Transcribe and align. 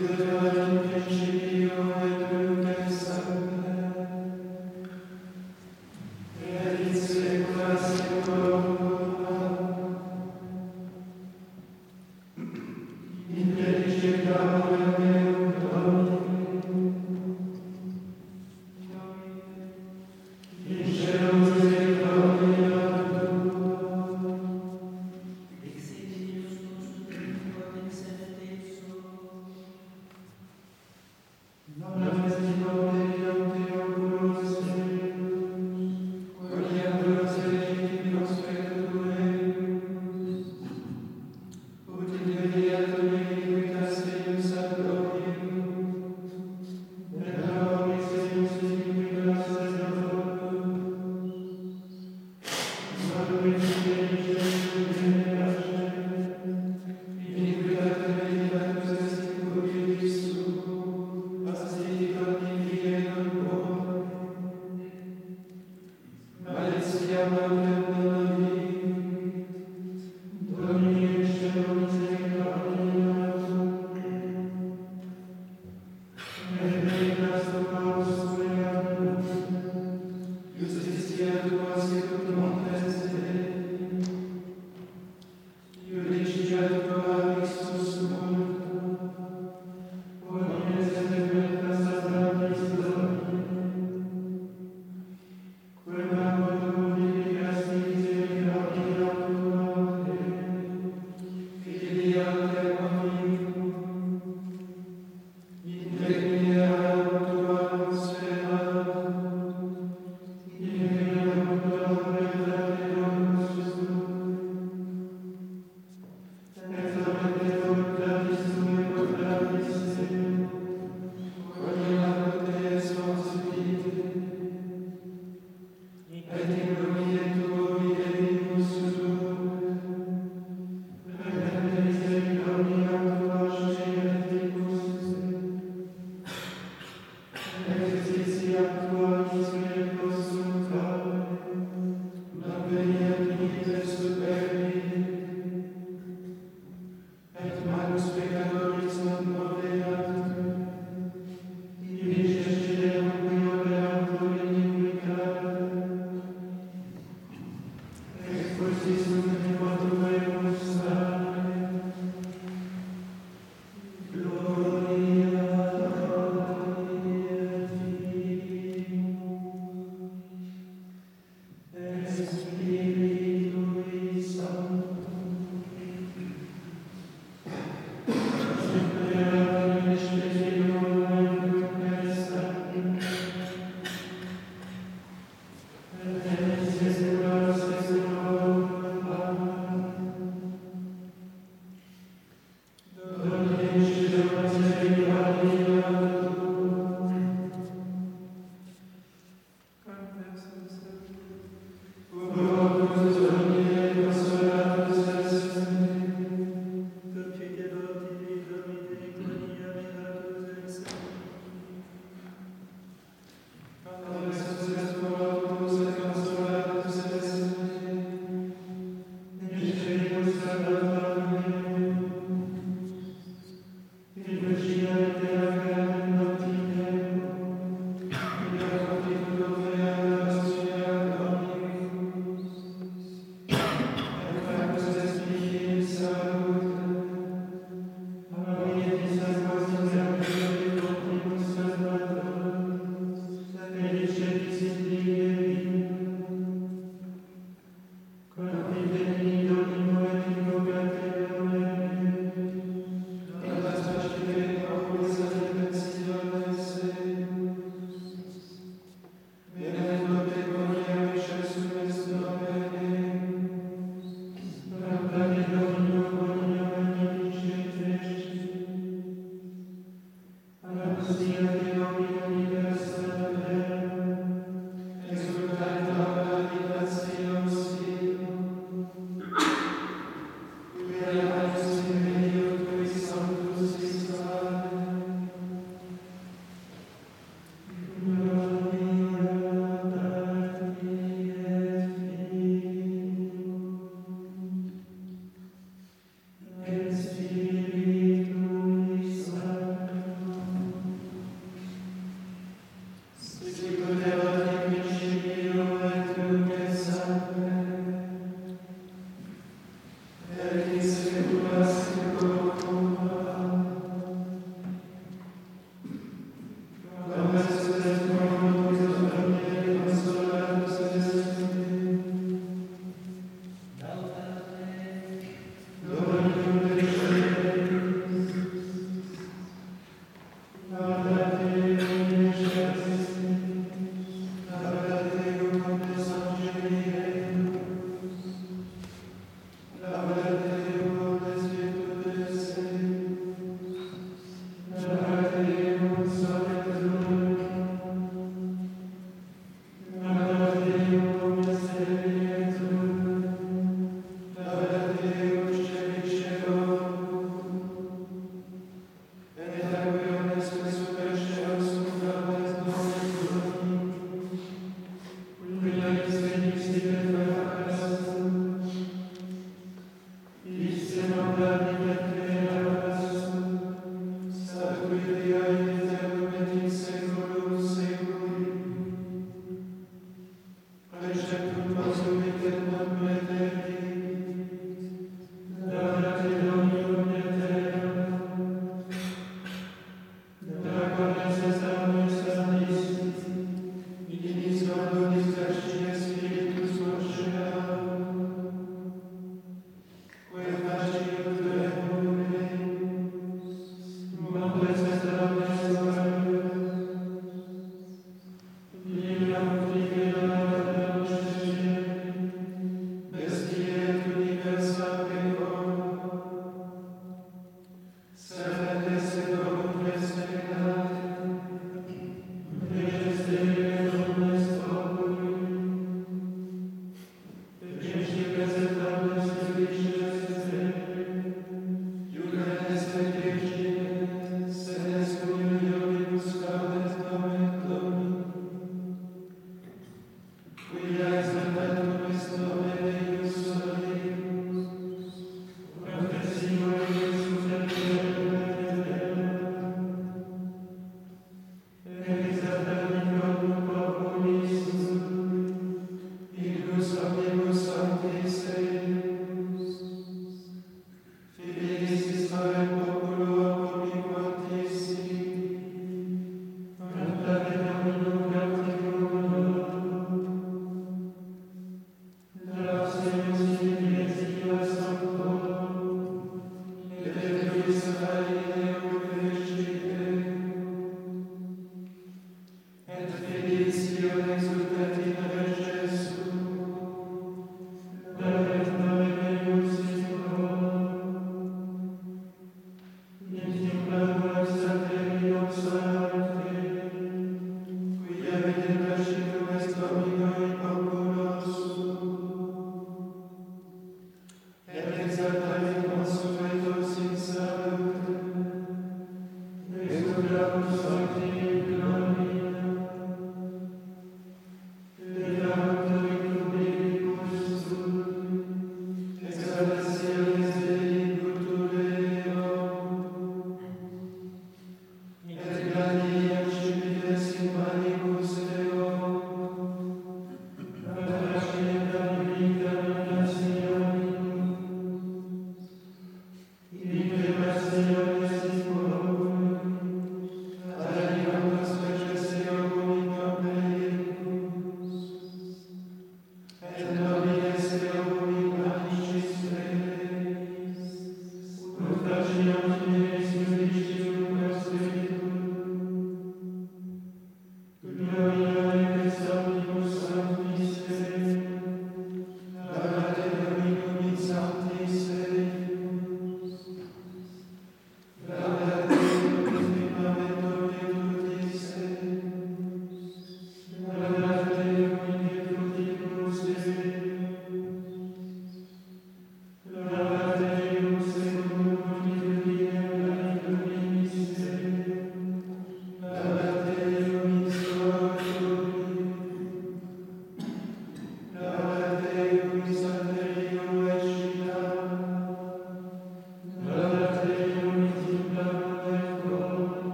good. 0.00 0.53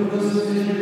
Spiritus 0.00 0.32
Sanctus 0.32 0.80